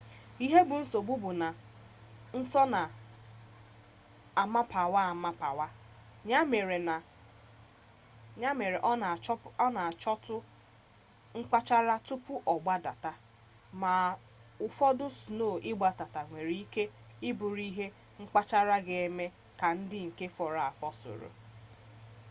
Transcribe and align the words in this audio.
ihe 0.45 0.59
bụ 0.69 0.75
nsogbu 0.81 1.13
bụ 1.23 1.29
na 1.41 1.47
sno 2.49 2.63
na-amapawa 2.73 5.01
amapawa 5.11 5.65
ya 6.31 6.39
mere 6.47 6.77
ọ 8.91 8.93
na-achọtụ 9.75 10.35
mkpachara 11.37 11.95
tupu 12.07 12.33
ọ 12.53 12.55
gbadata 12.63 13.11
ma 13.81 13.93
ụfọdụ 14.65 15.05
sno 15.19 15.47
ịgbadata 15.69 16.19
nwere 16.29 16.53
ike 16.63 16.83
bụrụ 17.37 17.61
ihe 17.69 17.85
mkpachara 18.21 18.75
ga-eme 18.85 19.25
ka 19.59 19.67
ndị 19.77 19.99
nke 20.09 20.25
fọrọ 20.35 20.59
afọ 20.69 20.87
soro 21.01 21.29